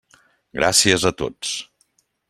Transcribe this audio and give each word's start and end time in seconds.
Gràcies 0.59 1.05
a 1.05 1.13
tots. 1.23 1.55